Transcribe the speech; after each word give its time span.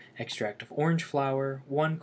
Extract 0.17 0.63
of 0.63 0.71
orange 0.71 1.03
flower 1.03 1.61
2 1.69 1.75
lb. 1.75 1.99